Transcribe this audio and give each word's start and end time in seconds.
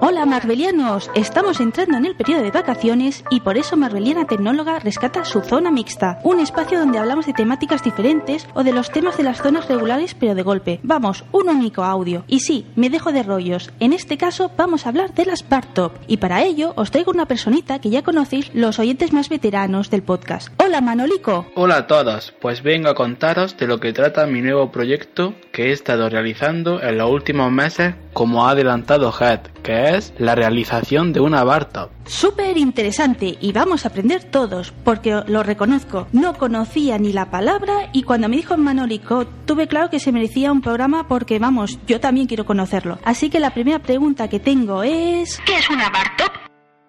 Hola 0.00 0.26
Marvelianos, 0.26 1.10
estamos 1.14 1.60
entrando 1.60 1.96
en 1.96 2.06
el 2.06 2.16
periodo 2.16 2.42
de 2.42 2.50
vacaciones 2.50 3.24
y 3.30 3.40
por 3.40 3.56
eso 3.56 3.76
Marveliana 3.76 4.26
Tecnóloga 4.26 4.78
rescata 4.78 5.24
su 5.24 5.40
zona 5.40 5.70
mixta, 5.70 6.18
un 6.24 6.40
espacio 6.40 6.78
donde 6.78 6.98
hablamos 6.98 7.26
de 7.26 7.32
temáticas 7.32 7.82
diferentes 7.84 8.46
o 8.54 8.64
de 8.64 8.72
los 8.72 8.90
temas 8.90 9.16
de 9.16 9.22
las 9.22 9.38
zonas 9.38 9.68
regulares 9.68 10.14
pero 10.14 10.34
de 10.34 10.42
golpe. 10.42 10.80
Vamos, 10.82 11.24
un 11.32 11.48
único 11.48 11.84
audio. 11.84 12.24
Y 12.26 12.40
sí, 12.40 12.66
me 12.76 12.90
dejo 12.90 13.12
de 13.12 13.22
rollos. 13.22 13.70
En 13.78 13.92
este 13.92 14.18
caso 14.18 14.50
vamos 14.56 14.84
a 14.84 14.88
hablar 14.88 15.14
de 15.14 15.26
las 15.26 15.48
Bar 15.48 15.66
Top 15.66 15.92
y 16.06 16.16
para 16.16 16.42
ello 16.42 16.72
os 16.76 16.90
traigo 16.90 17.12
una 17.12 17.26
personita 17.26 17.78
que 17.78 17.90
ya 17.90 18.02
conocéis 18.02 18.50
los 18.54 18.78
oyentes 18.78 19.12
más 19.12 19.28
veteranos 19.28 19.90
del 19.90 20.02
podcast. 20.02 20.48
Hola 20.62 20.80
Manolico. 20.80 21.46
Hola 21.54 21.76
a 21.76 21.86
todos, 21.86 22.34
pues 22.40 22.62
vengo 22.62 22.88
a 22.88 22.94
contaros 22.94 23.56
de 23.56 23.66
lo 23.66 23.80
que 23.80 23.92
trata 23.92 24.26
mi 24.26 24.42
nuevo 24.42 24.70
proyecto 24.72 25.34
que 25.52 25.66
he 25.66 25.72
estado 25.72 26.08
realizando 26.08 26.82
en 26.82 26.98
los 26.98 27.10
últimos 27.10 27.52
meses 27.52 27.94
como 28.14 28.46
ha 28.46 28.52
adelantado 28.52 29.12
Head, 29.20 29.40
es 29.74 30.12
la 30.18 30.34
realización 30.34 31.12
de 31.12 31.20
una 31.20 31.44
Bartop. 31.44 31.90
Súper 32.06 32.56
interesante 32.58 33.36
y 33.40 33.52
vamos 33.52 33.84
a 33.84 33.88
aprender 33.88 34.24
todos, 34.24 34.72
porque 34.84 35.22
lo 35.26 35.42
reconozco, 35.42 36.06
no 36.12 36.34
conocía 36.34 36.98
ni 36.98 37.12
la 37.12 37.30
palabra 37.30 37.88
y 37.92 38.02
cuando 38.02 38.28
me 38.28 38.36
dijo 38.36 38.56
Manolico 38.56 39.26
tuve 39.46 39.66
claro 39.66 39.90
que 39.90 40.00
se 40.00 40.12
merecía 40.12 40.52
un 40.52 40.60
programa 40.60 41.08
porque 41.08 41.38
vamos, 41.38 41.78
yo 41.86 42.00
también 42.00 42.26
quiero 42.26 42.44
conocerlo. 42.44 42.98
Así 43.04 43.30
que 43.30 43.40
la 43.40 43.54
primera 43.54 43.78
pregunta 43.78 44.28
que 44.28 44.40
tengo 44.40 44.82
es... 44.82 45.40
¿Qué 45.46 45.56
es 45.56 45.70
una 45.70 45.90
Bartop? 45.90 46.43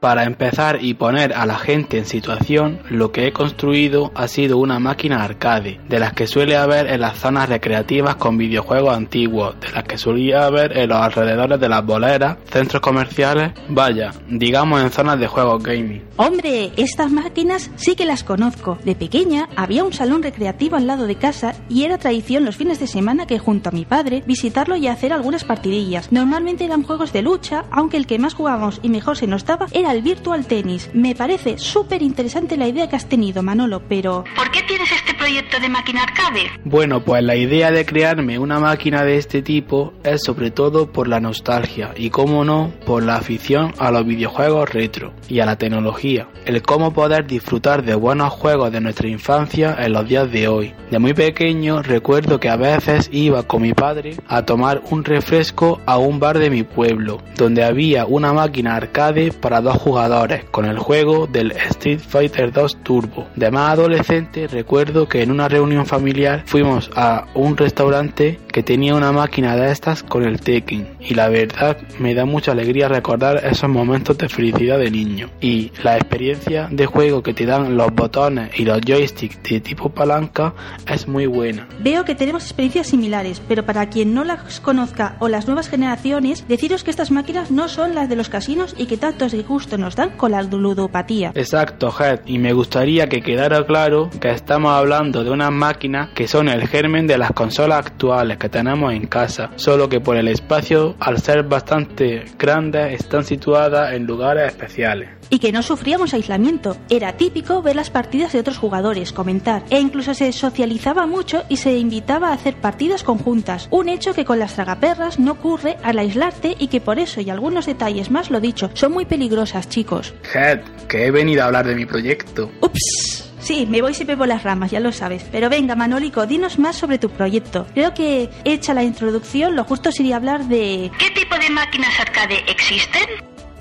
Para 0.05 0.25
empezar 0.25 0.83
y 0.83 0.93
poner 0.93 1.33
a 1.33 1.47
la 1.47 1.57
gente 1.57 1.97
en 1.97 2.05
situación, 2.05 2.77
lo 2.91 3.11
que 3.11 3.25
he 3.25 3.33
construido 3.33 4.11
ha 4.13 4.27
sido 4.27 4.59
una 4.59 4.77
máquina 4.77 5.23
arcade, 5.23 5.79
de 5.89 5.99
las 5.99 6.13
que 6.13 6.27
suele 6.27 6.55
haber 6.55 6.85
en 6.85 7.01
las 7.01 7.17
zonas 7.17 7.49
recreativas 7.49 8.15
con 8.17 8.37
videojuegos 8.37 8.95
antiguos, 8.95 9.59
de 9.59 9.71
las 9.71 9.83
que 9.83 9.97
solía 9.97 10.45
haber 10.45 10.77
en 10.77 10.89
los 10.89 10.99
alrededores 10.99 11.59
de 11.59 11.69
las 11.69 11.83
boleras, 11.83 12.37
centros 12.51 12.83
comerciales, 12.83 13.53
vaya, 13.67 14.11
digamos 14.29 14.79
en 14.83 14.91
zonas 14.91 15.19
de 15.19 15.25
juegos 15.25 15.63
gaming. 15.63 16.03
Hombre, 16.17 16.71
estas 16.77 17.11
máquinas 17.11 17.71
sí 17.75 17.95
que 17.95 18.05
las 18.05 18.23
conozco. 18.23 18.77
De 18.85 18.93
pequeña 18.93 19.49
había 19.55 19.83
un 19.83 19.91
salón 19.91 20.21
recreativo 20.21 20.75
al 20.75 20.85
lado 20.85 21.07
de 21.07 21.15
casa 21.15 21.55
y 21.67 21.83
era 21.83 21.97
tradición 21.97 22.45
los 22.45 22.57
fines 22.57 22.79
de 22.79 22.85
semana 22.85 23.25
que 23.25 23.39
junto 23.39 23.69
a 23.69 23.71
mi 23.71 23.85
padre 23.85 24.21
visitarlo 24.27 24.75
y 24.75 24.85
hacer 24.85 25.13
algunas 25.13 25.45
partidillas. 25.45 26.11
Normalmente 26.11 26.63
eran 26.63 26.83
juegos 26.83 27.11
de 27.11 27.23
lucha, 27.23 27.65
aunque 27.71 27.97
el 27.97 28.05
que 28.05 28.19
más 28.19 28.35
jugábamos 28.35 28.79
y 28.83 28.89
mejor 28.89 29.17
se 29.17 29.25
nos 29.25 29.45
daba 29.45 29.65
era 29.71 29.94
el 29.95 30.01
virtual 30.01 30.45
tenis. 30.45 30.89
Me 30.93 31.15
parece 31.15 31.57
súper 31.57 32.01
interesante 32.01 32.57
la 32.57 32.67
idea 32.67 32.89
que 32.89 32.95
has 32.95 33.07
tenido, 33.07 33.41
Manolo, 33.41 33.81
pero... 33.87 34.25
¿Por 34.35 34.51
qué 34.51 34.61
tienes 34.63 34.91
este 34.91 35.13
proyecto 35.13 35.59
de 35.59 35.69
máquina 35.69 36.03
arcade? 36.03 36.51
Bueno, 36.65 37.03
pues 37.03 37.23
la 37.23 37.35
idea 37.35 37.71
de 37.71 37.85
crearme 37.85 38.37
una 38.37 38.59
máquina 38.59 39.03
de 39.03 39.17
este 39.17 39.41
tipo 39.41 39.93
es 40.03 40.21
sobre 40.23 40.51
todo 40.51 40.91
por 40.91 41.07
la 41.07 41.19
nostalgia 41.19 41.93
y, 41.95 42.09
como 42.09 42.43
no, 42.43 42.71
por 42.85 43.03
la 43.03 43.15
afición 43.15 43.73
a 43.77 43.91
los 43.91 44.05
videojuegos 44.05 44.69
retro 44.69 45.13
y 45.29 45.39
a 45.39 45.45
la 45.45 45.57
tecnología. 45.57 46.27
El 46.45 46.61
cómo 46.61 46.93
poder 46.93 47.25
disfrutar 47.25 47.83
de 47.83 47.95
buenos 47.95 48.33
juegos 48.33 48.71
de 48.71 48.81
nuestra 48.81 49.07
infancia 49.07 49.75
en 49.79 49.93
los 49.93 50.07
días 50.07 50.31
de 50.31 50.47
hoy. 50.47 50.73
De 50.91 50.99
muy 50.99 51.13
pequeño 51.13 51.81
recuerdo 51.81 52.39
que 52.39 52.49
a 52.49 52.57
veces 52.57 53.09
iba 53.11 53.43
con 53.43 53.61
mi 53.61 53.73
padre 53.73 54.17
a 54.27 54.43
tomar 54.43 54.81
un 54.91 55.03
refresco 55.03 55.79
a 55.85 55.97
un 55.97 56.19
bar 56.19 56.37
de 56.37 56.49
mi 56.49 56.63
pueblo, 56.63 57.21
donde 57.37 57.63
había 57.63 58.05
una 58.05 58.33
máquina 58.33 58.75
arcade 58.75 59.31
para 59.31 59.61
dos 59.61 59.77
jugadores 59.85 60.45
con 60.45 60.65
el 60.65 60.79
juego 60.79 61.27
del 61.27 61.51
Street 61.51 61.99
Fighter 61.99 62.51
2 62.51 62.77
Turbo. 62.81 63.27
De 63.35 63.51
más 63.51 63.73
adolescente 63.73 64.47
recuerdo 64.47 65.07
que 65.07 65.21
en 65.21 65.29
una 65.29 65.47
reunión 65.47 65.85
familiar 65.85 66.41
fuimos 66.47 66.89
a 66.95 67.27
un 67.35 67.55
restaurante 67.55 68.39
que 68.47 68.63
tenía 68.63 68.95
una 68.95 69.11
máquina 69.11 69.55
de 69.55 69.71
estas 69.71 70.01
con 70.01 70.23
el 70.23 70.39
Tekken 70.39 70.87
y 70.99 71.13
la 71.13 71.29
verdad 71.29 71.77
me 71.99 72.15
da 72.15 72.25
mucha 72.25 72.53
alegría 72.53 72.87
recordar 72.87 73.45
esos 73.45 73.69
momentos 73.69 74.17
de 74.17 74.27
felicidad 74.27 74.79
de 74.79 74.89
niño 74.89 75.29
y 75.39 75.71
la 75.83 75.97
experiencia 75.97 76.67
de 76.71 76.87
juego 76.87 77.21
que 77.21 77.35
te 77.35 77.45
dan 77.45 77.77
los 77.77 77.93
botones 77.93 78.59
y 78.59 78.65
los 78.65 78.81
joysticks 78.81 79.37
de 79.43 79.59
tipo 79.59 79.89
palanca 79.89 80.55
es 80.91 81.07
muy 81.07 81.27
buena. 81.27 81.67
Veo 81.79 82.05
que 82.05 82.15
tenemos 82.15 82.43
experiencias 82.43 82.87
similares, 82.87 83.39
pero 83.47 83.67
para 83.67 83.87
quien 83.89 84.15
no 84.15 84.23
las 84.23 84.59
conozca 84.61 85.15
o 85.19 85.27
las 85.27 85.45
nuevas 85.45 85.69
generaciones, 85.69 86.47
deciros 86.47 86.83
que 86.83 86.89
estas 86.89 87.11
máquinas 87.11 87.51
no 87.51 87.67
son 87.67 87.93
las 87.93 88.09
de 88.09 88.15
los 88.15 88.29
casinos 88.29 88.73
y 88.79 88.87
que 88.87 88.97
tantos 88.97 89.33
disgustos 89.33 89.64
nos 89.77 89.95
dan 89.95 90.11
con 90.11 90.31
la 90.31 90.41
ludopatía. 90.41 91.31
Exacto, 91.35 91.93
Head, 91.97 92.21
y 92.25 92.37
me 92.37 92.53
gustaría 92.53 93.07
que 93.07 93.21
quedara 93.21 93.65
claro 93.65 94.09
que 94.19 94.31
estamos 94.31 94.71
hablando 94.71 95.23
de 95.23 95.31
unas 95.31 95.51
máquinas 95.51 96.09
que 96.13 96.27
son 96.27 96.49
el 96.49 96.67
germen 96.67 97.07
de 97.07 97.17
las 97.17 97.31
consolas 97.31 97.85
actuales 97.85 98.37
que 98.37 98.49
tenemos 98.49 98.93
en 98.93 99.07
casa, 99.07 99.51
solo 99.55 99.89
que 99.89 99.99
por 99.99 100.17
el 100.17 100.27
espacio, 100.27 100.95
al 100.99 101.19
ser 101.19 101.43
bastante 101.43 102.25
grandes, 102.37 102.99
están 102.99 103.23
situadas 103.23 103.93
en 103.93 104.05
lugares 104.05 104.47
especiales 104.47 105.09
y 105.29 105.39
que 105.39 105.51
no 105.51 105.63
sufríamos 105.63 106.13
aislamiento. 106.13 106.77
Era 106.89 107.13
típico 107.13 107.61
ver 107.61 107.75
las 107.75 107.89
partidas 107.89 108.33
de 108.33 108.39
otros 108.39 108.57
jugadores, 108.57 109.13
comentar, 109.13 109.63
e 109.69 109.79
incluso 109.79 110.13
se 110.13 110.31
socializaba 110.31 111.05
mucho 111.05 111.43
y 111.49 111.57
se 111.57 111.77
invitaba 111.77 112.29
a 112.29 112.33
hacer 112.33 112.55
partidas 112.55 113.03
conjuntas, 113.03 113.67
un 113.71 113.89
hecho 113.89 114.13
que 114.13 114.25
con 114.25 114.39
las 114.39 114.53
tragaperras 114.53 115.19
no 115.19 115.33
ocurre 115.33 115.77
al 115.83 115.99
aislarte 115.99 116.55
y 116.59 116.67
que 116.67 116.81
por 116.81 116.99
eso 116.99 117.21
y 117.21 117.29
algunos 117.29 117.65
detalles 117.65 118.11
más 118.11 118.29
lo 118.29 118.39
dicho, 118.39 118.69
son 118.73 118.93
muy 118.93 119.05
peligrosas, 119.05 119.54
chicos. 119.61 120.13
Head, 120.33 120.59
que 120.87 121.05
he 121.05 121.11
venido 121.11 121.43
a 121.43 121.45
hablar 121.45 121.65
de 121.67 121.75
mi 121.75 121.85
proyecto. 121.85 122.51
Ups. 122.61 123.31
Sí, 123.39 123.67
me 123.69 123.81
voy 123.81 123.93
siempre 123.93 124.17
por 124.17 124.27
las 124.27 124.41
ramas, 124.41 124.71
ya 124.71 124.79
lo 124.79 124.91
sabes. 124.91 125.23
Pero 125.31 125.49
venga, 125.51 125.75
Manólico, 125.75 126.25
dinos 126.25 126.57
más 126.57 126.75
sobre 126.75 126.97
tu 126.97 127.09
proyecto. 127.11 127.67
Creo 127.75 127.93
que 127.93 128.29
hecha 128.43 128.73
la 128.73 128.83
introducción, 128.83 129.55
lo 129.55 129.63
justo 129.63 129.91
sería 129.91 130.15
hablar 130.15 130.45
de... 130.45 130.89
¿Qué 130.97 131.11
tipo 131.11 131.37
de 131.37 131.51
máquinas 131.51 131.99
arcade 131.99 132.43
existen? 132.47 133.03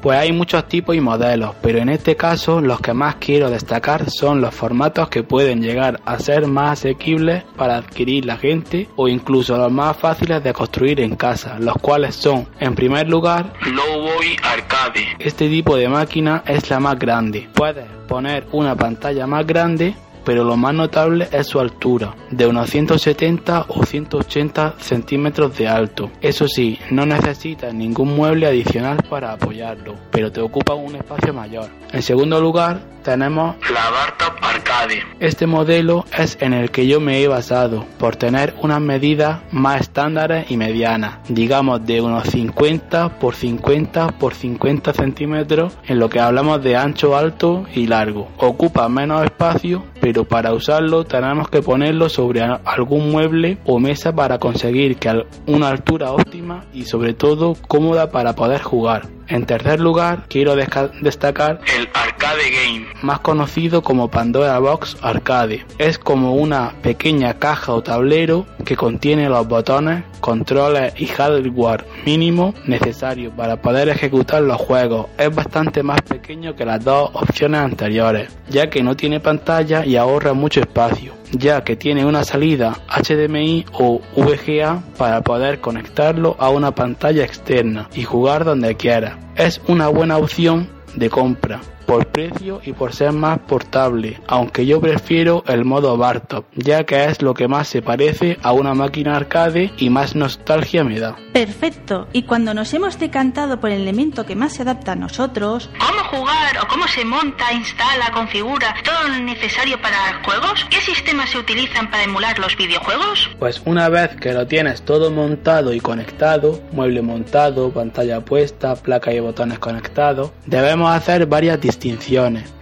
Pues 0.04 0.19
hay 0.19 0.32
muchos 0.32 0.69
tipos 0.69 0.94
y 0.94 1.00
modelos, 1.00 1.54
pero 1.62 1.78
en 1.78 1.88
este 1.88 2.15
caso 2.15 2.60
los 2.60 2.78
que 2.78 2.92
más 2.92 3.15
quiero 3.15 3.48
destacar 3.48 4.10
son 4.10 4.42
los 4.42 4.54
formatos 4.54 5.09
que 5.09 5.22
pueden 5.22 5.62
llegar 5.62 5.98
a 6.04 6.19
ser 6.19 6.47
más 6.47 6.72
asequibles 6.81 7.42
para 7.56 7.78
adquirir 7.78 8.26
la 8.26 8.37
gente 8.37 8.87
o 8.97 9.09
incluso 9.09 9.56
los 9.56 9.72
más 9.72 9.97
fáciles 9.97 10.44
de 10.44 10.53
construir 10.53 11.00
en 11.00 11.16
casa, 11.16 11.59
los 11.59 11.76
cuales 11.76 12.16
son, 12.16 12.47
en 12.60 12.75
primer 12.75 13.09
lugar, 13.09 13.54
Lowboy 13.64 14.37
Arcade. 14.43 15.06
Este 15.20 15.48
tipo 15.48 15.75
de 15.75 15.88
máquina 15.88 16.43
es 16.47 16.69
la 16.69 16.81
más 16.81 16.98
grande. 16.98 17.48
Puedes 17.54 17.87
poner 18.06 18.47
una 18.53 18.76
pantalla 18.76 19.26
más 19.26 19.47
grande 19.47 19.94
pero 20.25 20.45
lo 20.45 20.57
más 20.57 20.75
notable 20.75 21.29
es 21.31 21.47
su 21.47 21.61
altura, 21.61 22.15
de 22.31 22.47
unos 22.47 22.71
170 22.71 23.67
o 23.69 23.85
180 23.85 24.75
centímetros 24.79 25.57
de 25.57 25.69
alto. 25.69 26.11
Eso 26.21 26.49
sí, 26.49 26.79
no 26.91 27.07
necesitas 27.07 27.73
ningún 27.75 28.17
mueble 28.17 28.47
adicional 28.47 28.99
para 29.09 29.33
apoyarlo, 29.33 29.95
pero 30.11 30.31
te 30.33 30.41
ocupa 30.41 30.75
un 30.75 30.97
espacio 30.97 31.33
mayor. 31.33 31.69
En 31.93 32.03
segundo 32.03 32.41
lugar, 32.41 32.81
tenemos 33.05 33.55
la 33.73 33.91
Bartop 33.91 34.43
Arcade. 34.43 35.03
Este 35.21 35.47
modelo 35.47 36.05
es 36.17 36.39
en 36.41 36.55
el 36.55 36.71
que 36.71 36.87
yo 36.87 37.01
me 37.01 37.23
he 37.23 37.29
basado, 37.29 37.87
por 37.99 38.17
tener 38.17 38.55
unas 38.62 38.81
medidas 38.81 39.43
más 39.53 39.83
estándares 39.83 40.51
y 40.51 40.56
medianas, 40.56 41.19
digamos 41.29 41.85
de 41.87 42.01
unos 42.01 42.25
50 42.29 43.19
por 43.19 43.35
50 43.35 44.19
por 44.19 44.35
50 44.35 44.93
centímetros 44.95 45.77
en 45.87 45.99
lo 45.99 46.09
que 46.09 46.19
hablamos 46.19 46.62
de 46.62 46.77
ancho, 46.77 47.17
alto 47.17 47.67
y 47.75 47.87
largo. 47.87 48.29
Ocupa 48.39 48.89
menos 48.89 49.23
espacio, 49.25 49.85
pero 50.04 50.26
para 50.26 50.53
usarlo 50.53 51.04
tenemos 51.04 51.48
que 51.48 51.62
ponerlo 51.62 52.10
sobre 52.10 52.42
algún 52.42 53.10
mueble 53.10 53.56
o 53.65 53.78
mesa 53.78 54.15
para 54.15 54.38
conseguir 54.38 54.98
que 54.98 55.25
una 55.47 55.69
altura 55.69 56.12
óptima 56.12 56.66
y 56.75 56.84
sobre 56.84 57.15
todo 57.15 57.56
cómoda 57.69 58.10
para 58.10 58.34
poder 58.34 58.60
jugar. 58.60 59.09
En 59.29 59.47
tercer 59.47 59.81
lugar, 59.81 60.25
quiero 60.29 60.55
destacar 60.57 61.61
el 61.77 61.89
Arcade 61.95 62.51
Game, 62.51 62.87
más 63.03 63.21
conocido 63.21 63.83
como 63.83 64.11
Pandora 64.11 64.59
Box 64.59 64.97
Arcade. 65.01 65.65
Es 65.79 65.99
como 65.99 66.35
una 66.35 66.75
pequeña 66.83 67.35
caja 67.39 67.73
o 67.73 67.83
tablero 67.83 68.47
que 68.65 68.77
contiene 68.77 69.29
los 69.29 69.47
botones, 69.49 70.05
controles 70.21 70.93
y 71.00 71.06
hardware 71.06 71.85
mínimo 72.05 72.55
necesario 72.67 73.31
para 73.31 73.61
poder 73.61 73.88
ejecutar 73.88 74.43
los 74.43 74.61
juegos. 74.61 75.06
Es 75.19 75.35
bastante 75.35 75.82
más 75.82 76.03
pequeño 76.03 76.55
que 76.55 76.65
las 76.65 76.85
dos 76.85 77.11
opciones 77.15 77.61
anteriores, 77.61 78.31
ya 78.49 78.69
que 78.69 78.82
no 78.82 78.94
tiene 78.97 79.20
pantalla 79.20 79.85
y 79.87 79.97
ahorra 79.97 80.35
mucho 80.35 80.61
espacio 80.61 81.24
ya 81.38 81.64
que 81.64 81.76
tiene 81.76 82.04
una 82.04 82.25
salida 82.25 82.78
HDMI 82.88 83.66
o 83.72 84.00
VGA 84.16 84.82
para 84.96 85.22
poder 85.22 85.60
conectarlo 85.60 86.36
a 86.38 86.50
una 86.50 86.75
pantalla 86.75 87.25
externa 87.25 87.88
y 87.94 88.04
jugar 88.04 88.44
donde 88.44 88.76
quiera. 88.76 89.19
Es 89.36 89.60
una 89.69 89.88
buena 89.88 90.19
opción 90.19 90.69
de 90.94 91.10
compra 91.10 91.60
por 91.86 92.06
precio 92.06 92.60
y 92.64 92.72
por 92.72 92.94
ser 92.94 93.12
más 93.12 93.38
portable, 93.40 94.20
aunque 94.26 94.66
yo 94.66 94.81
prefiero 94.81 95.44
el 95.46 95.64
modo 95.64 95.96
Bartop, 95.96 96.44
ya 96.54 96.84
que 96.84 97.04
es 97.04 97.22
lo 97.22 97.34
que 97.34 97.48
más 97.48 97.69
se 97.69 97.82
parece 97.82 98.38
a 98.42 98.52
una 98.52 98.75
máquina 98.75 99.16
arcade 99.16 99.72
y 99.78 99.90
más 99.90 100.14
nostalgia 100.14 100.84
me 100.84 101.00
da. 101.00 101.16
Perfecto, 101.32 102.08
y 102.12 102.22
cuando 102.22 102.54
nos 102.54 102.72
hemos 102.75 102.98
decantado 102.98 103.60
por 103.60 103.70
el 103.70 103.82
elemento 103.82 104.25
que 104.25 104.36
más 104.36 104.54
se 104.54 104.62
adapta 104.62 104.92
a 104.92 104.96
nosotros, 104.96 105.70
¿cómo 105.78 106.04
jugar 106.04 106.58
o 106.62 106.69
cómo 106.69 106.86
se 106.88 107.04
monta, 107.04 107.52
instala, 107.52 108.10
configura 108.12 108.75
todo 108.84 109.08
lo 109.08 109.19
necesario 109.19 109.81
para 109.81 110.22
juegos? 110.25 110.66
¿Qué 110.70 110.81
sistemas 110.81 111.31
se 111.31 111.38
utilizan 111.38 111.90
para 111.90 112.04
emular 112.04 112.38
los 112.38 112.56
videojuegos? 112.56 113.31
Pues 113.38 113.60
una 113.64 113.88
vez 113.88 114.14
que 114.16 114.32
lo 114.32 114.46
tienes 114.46 114.82
todo 114.82 115.10
montado 115.10 115.72
y 115.72 115.81
conectado, 115.81 116.60
mueble 116.72 117.02
montado, 117.02 117.70
pantalla 117.70 118.20
puesta, 118.20 118.76
placa 118.76 119.12
y 119.12 119.20
botones 119.20 119.58
conectados, 119.58 120.31
debemos 120.46 120.90
hacer 120.90 121.26
varias 121.26 121.60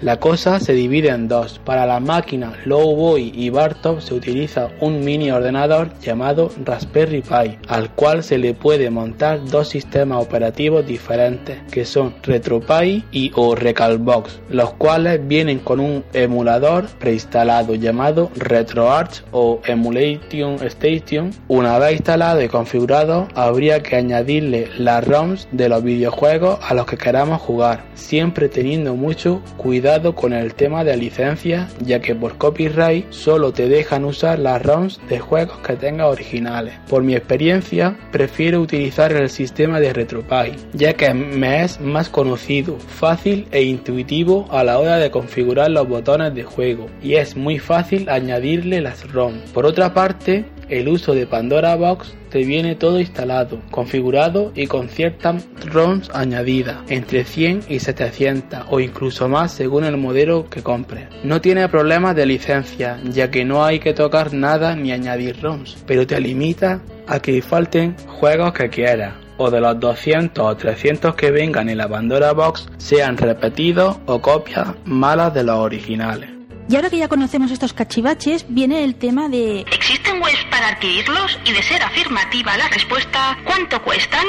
La 0.00 0.18
cosa 0.18 0.58
se 0.58 0.72
divide 0.72 1.08
en 1.08 1.28
dos. 1.28 1.60
Para 1.64 1.86
las 1.86 2.00
máquinas 2.00 2.54
Lowboy 2.64 3.32
y 3.34 3.50
Bartop 3.50 4.00
se 4.00 4.14
utiliza 4.14 4.70
un 4.80 5.04
mini 5.04 5.30
ordenador 5.30 5.90
llamado 6.00 6.50
Raspberry 6.64 7.22
Pi, 7.22 7.58
al 7.68 7.90
cual 7.94 8.22
se 8.22 8.38
le 8.38 8.54
puede 8.54 8.90
montar 8.90 9.44
dos 9.44 9.68
sistemas 9.68 10.22
operativos 10.22 10.86
diferentes, 10.86 11.58
que 11.70 11.84
son 11.84 12.14
RetroPie 12.22 13.04
y 13.12 13.32
o 13.34 13.54
Recalbox, 13.54 14.40
los 14.48 14.72
cuales 14.74 15.20
vienen 15.26 15.58
con 15.58 15.80
un 15.80 16.04
emulador 16.12 16.86
preinstalado 16.98 17.74
llamado 17.74 18.30
RetroArch 18.36 19.22
o 19.32 19.60
Emulation 19.66 20.54
Station. 20.62 21.30
Una 21.48 21.78
vez 21.78 21.92
instalado 21.92 22.42
y 22.42 22.48
configurado, 22.48 23.28
habría 23.34 23.82
que 23.82 23.96
añadirle 23.96 24.68
las 24.78 25.06
ROMs 25.06 25.48
de 25.52 25.68
los 25.68 25.82
videojuegos 25.82 26.58
a 26.62 26.74
los 26.74 26.86
que 26.86 26.96
queramos 26.96 27.40
jugar, 27.40 27.84
siempre 27.94 28.48
teniendo 28.48 28.94
mucho 29.02 29.42
cuidado 29.56 30.14
con 30.14 30.32
el 30.32 30.54
tema 30.54 30.84
de 30.84 30.96
licencia, 30.96 31.68
ya 31.84 32.00
que 32.00 32.14
por 32.14 32.38
copyright 32.38 33.10
solo 33.10 33.52
te 33.52 33.68
dejan 33.68 34.04
usar 34.04 34.38
las 34.38 34.62
ROMs 34.62 35.00
de 35.08 35.18
juegos 35.18 35.58
que 35.58 35.74
tengas 35.74 36.06
originales. 36.06 36.74
Por 36.88 37.02
mi 37.02 37.16
experiencia, 37.16 37.98
prefiero 38.12 38.60
utilizar 38.60 39.12
el 39.12 39.28
sistema 39.28 39.80
de 39.80 39.92
RetroPie, 39.92 40.54
ya 40.72 40.92
que 40.94 41.12
me 41.12 41.64
es 41.64 41.80
más 41.80 42.08
conocido, 42.08 42.78
fácil 42.78 43.48
e 43.50 43.64
intuitivo 43.64 44.46
a 44.50 44.62
la 44.62 44.78
hora 44.78 44.98
de 44.98 45.10
configurar 45.10 45.70
los 45.72 45.88
botones 45.88 46.32
de 46.34 46.44
juego, 46.44 46.86
y 47.02 47.14
es 47.14 47.36
muy 47.36 47.58
fácil 47.58 48.08
añadirle 48.08 48.80
las 48.80 49.10
ROM. 49.10 49.34
Por 49.52 49.66
otra 49.66 49.92
parte, 49.92 50.44
el 50.68 50.88
uso 50.88 51.12
de 51.12 51.26
Pandora 51.26 51.74
Box 51.74 52.14
te 52.32 52.44
viene 52.44 52.74
todo 52.76 52.98
instalado, 52.98 53.60
configurado 53.70 54.52
y 54.54 54.66
con 54.66 54.88
ciertas 54.88 55.46
ROMs 55.66 56.10
añadidas, 56.14 56.78
entre 56.88 57.24
100 57.24 57.64
y 57.68 57.78
700 57.78 58.60
o 58.70 58.80
incluso 58.80 59.28
más 59.28 59.52
según 59.52 59.84
el 59.84 59.98
modelo 59.98 60.48
que 60.48 60.62
compres. 60.62 61.08
No 61.22 61.42
tiene 61.42 61.68
problemas 61.68 62.16
de 62.16 62.24
licencia, 62.24 62.98
ya 63.04 63.30
que 63.30 63.44
no 63.44 63.64
hay 63.64 63.80
que 63.80 63.92
tocar 63.92 64.32
nada 64.32 64.74
ni 64.74 64.92
añadir 64.92 65.42
ROMs, 65.42 65.84
pero 65.86 66.06
te 66.06 66.18
limita 66.20 66.80
a 67.06 67.20
que 67.20 67.42
falten 67.42 67.96
juegos 68.06 68.54
que 68.54 68.70
quieras 68.70 69.12
o 69.36 69.50
de 69.50 69.60
los 69.60 69.78
200 69.78 70.42
o 70.42 70.56
300 70.56 71.14
que 71.14 71.30
vengan 71.30 71.68
en 71.68 71.78
la 71.78 71.88
Pandora 71.88 72.32
Box 72.32 72.68
sean 72.78 73.18
repetidos 73.18 73.98
o 74.06 74.22
copias 74.22 74.68
malas 74.86 75.34
de 75.34 75.44
los 75.44 75.56
originales. 75.56 76.31
Y 76.68 76.76
ahora 76.76 76.90
que 76.90 76.98
ya 76.98 77.08
conocemos 77.08 77.50
estos 77.50 77.72
cachivaches, 77.72 78.46
viene 78.48 78.84
el 78.84 78.94
tema 78.94 79.28
de... 79.28 79.60
¿Existen 79.72 80.22
webs 80.22 80.44
para 80.50 80.68
adquirirlos? 80.68 81.38
Y 81.44 81.52
de 81.52 81.62
ser 81.62 81.82
afirmativa 81.82 82.56
la 82.56 82.68
respuesta, 82.68 83.38
¿cuánto 83.44 83.82
cuestan? 83.82 84.24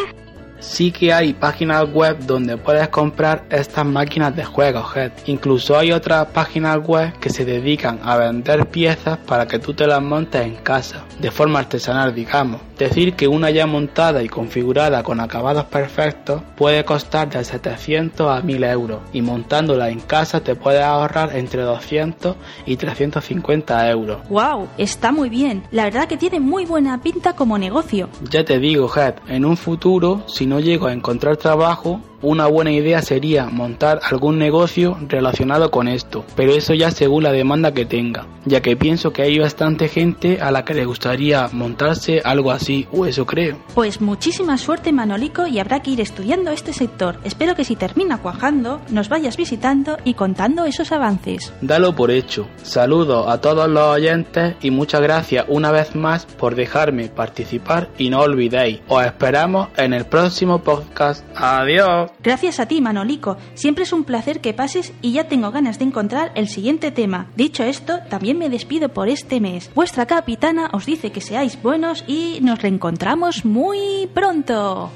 Sí 0.64 0.92
que 0.92 1.14
hay 1.14 1.34
páginas 1.34 1.92
web 1.92 2.18
donde 2.26 2.58
puedes 2.58 2.88
comprar 2.88 3.44
estas 3.50 3.86
máquinas 3.86 4.36
de 4.36 4.46
juegos, 4.46 4.96
Head. 4.96 5.12
Incluso 5.26 5.78
hay 5.78 5.92
otras 5.92 6.28
páginas 6.28 6.78
web 6.86 7.14
que 7.20 7.30
se 7.30 7.46
dedican 7.46 8.00
a 8.04 8.18
vender 8.18 8.68
piezas 8.68 9.18
para 9.18 9.48
que 9.48 9.60
tú 9.60 9.74
te 9.74 9.86
las 9.86 10.02
montes 10.02 10.42
en 10.46 10.56
casa, 10.56 11.04
de 11.20 11.32
forma 11.32 11.60
artesanal, 11.60 12.16
digamos. 12.16 12.62
Decir 12.78 13.14
que 13.14 13.28
una 13.28 13.50
ya 13.52 13.68
montada 13.68 14.24
y 14.24 14.30
configurada 14.30 15.04
con 15.04 15.20
acabados 15.20 15.66
perfectos 15.66 16.42
puede 16.56 16.84
costar 16.84 17.30
de 17.30 17.44
700 17.44 18.30
a 18.30 18.42
1000 18.42 18.64
euros 18.64 19.02
y 19.14 19.22
montándola 19.22 19.90
en 19.90 20.00
casa 20.00 20.44
te 20.44 20.56
puedes 20.56 20.82
ahorrar 20.82 21.36
entre 21.36 21.62
200 21.62 22.36
y 22.66 22.78
350 22.78 23.90
euros. 23.90 24.28
¡Wow! 24.30 24.68
Está 24.78 25.12
muy 25.12 25.30
bien. 25.30 25.64
La 25.72 25.84
verdad 25.84 26.08
que 26.08 26.18
tiene 26.18 26.40
muy 26.40 26.66
buena 26.66 27.02
pinta 27.02 27.34
como 27.34 27.58
negocio. 27.58 28.10
Ya 28.30 28.44
te 28.44 28.60
digo, 28.60 28.92
Head, 28.94 29.16
en 29.28 29.46
un 29.46 29.58
futuro, 29.58 30.24
si 30.28 30.46
no 30.46 30.53
llego 30.60 30.88
a 30.88 30.94
encontrar 30.94 31.38
trabajo, 31.38 32.02
una 32.24 32.48
buena 32.48 32.72
idea 32.72 33.02
sería 33.02 33.46
montar 33.46 34.00
algún 34.10 34.40
negocio 34.40 34.98
relacionado 35.08 35.70
con 35.70 35.88
esto, 35.88 36.26
pero 36.36 36.54
eso 36.54 36.74
ya 36.74 36.90
según 36.90 37.24
la 37.24 37.32
demanda 37.32 37.74
que 37.74 37.86
tenga, 37.86 38.26
ya 38.46 38.62
que 38.62 38.76
pienso 38.76 39.14
que 39.14 39.22
hay 39.22 39.38
bastante 39.38 39.90
gente 39.90 40.42
a 40.42 40.50
la 40.52 40.66
que 40.66 40.74
le 40.74 40.86
gustaría 40.86 41.50
montarse 41.52 42.22
algo 42.24 42.52
así, 42.52 42.88
o 42.92 43.06
eso 43.06 43.26
creo. 43.26 43.60
Pues 43.76 44.02
muchísima 44.02 44.58
suerte 44.58 44.92
Manolico 44.92 45.48
y 45.48 45.60
habrá 45.60 45.82
que 45.82 45.92
ir 45.92 46.02
estudiando 46.02 46.52
este 46.52 46.74
sector. 46.74 47.20
Espero 47.24 47.56
que 47.56 47.66
si 47.66 47.76
termina 47.76 48.20
cuajando, 48.20 48.82
nos 48.90 49.10
vayas 49.10 49.38
visitando 49.38 49.98
y 50.04 50.14
contando 50.14 50.66
esos 50.66 50.92
avances. 50.92 51.54
Dalo 51.62 51.94
por 51.96 52.10
hecho. 52.10 52.48
Saludos 52.62 53.28
a 53.28 53.42
todos 53.42 53.70
los 53.70 53.84
oyentes 53.84 54.56
y 54.62 54.72
muchas 54.72 55.02
gracias 55.02 55.46
una 55.50 55.72
vez 55.72 55.94
más 55.96 56.26
por 56.26 56.56
dejarme 56.56 57.10
participar 57.10 57.90
y 57.98 58.10
no 58.10 58.22
olvidéis, 58.22 58.80
os 58.88 59.06
esperamos 59.06 59.68
en 59.78 59.94
el 59.94 60.06
próximo 60.06 60.60
podcast. 60.60 61.26
Adiós. 61.36 62.13
Gracias 62.22 62.60
a 62.60 62.68
ti, 62.68 62.82
Manolico. 62.82 63.38
Siempre 63.54 63.84
es 63.84 63.94
un 63.94 64.04
placer 64.04 64.42
que 64.42 64.54
pases 64.54 64.94
y 65.02 65.14
ya 65.14 65.28
tengo 65.28 65.52
ganas 65.52 65.80
de 65.80 65.86
encontrar 65.86 66.32
el 66.36 66.48
siguiente 66.48 66.92
tema. 66.92 67.28
Dicho 67.36 67.64
esto, 67.64 68.00
también 68.10 68.38
me 68.38 68.50
despido 68.50 68.90
por 68.90 69.10
este 69.10 69.40
mes. 69.40 69.70
Vuestra 69.76 70.06
capitana 70.06 70.70
os 70.74 70.86
dice 70.86 71.12
que 71.12 71.22
seáis 71.22 71.62
buenos 71.62 72.04
y 72.08 72.40
nos 72.42 72.62
reencontramos 72.62 73.46
muy 73.46 74.10
pronto. 74.14 74.92